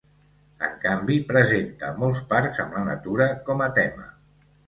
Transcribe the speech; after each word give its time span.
En 0.67 0.71
canvi, 0.83 1.17
presenta 1.31 1.91
molts 2.03 2.23
parcs 2.33 2.63
amb 2.65 2.75
la 2.79 2.83
natura 2.89 3.27
com 3.51 3.65
a 3.67 3.71
tema. 3.79 4.09